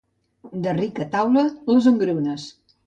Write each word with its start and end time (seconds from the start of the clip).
De 0.63 0.73
rica 0.79 1.07
taula, 1.17 1.45
les 1.75 1.93
engrunes. 1.95 2.53